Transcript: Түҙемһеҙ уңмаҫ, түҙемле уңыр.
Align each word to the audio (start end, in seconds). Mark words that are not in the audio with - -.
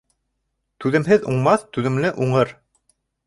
Түҙемһеҙ 0.85 1.27
уңмаҫ, 1.33 1.67
түҙемле 1.77 2.13
уңыр. 2.27 2.55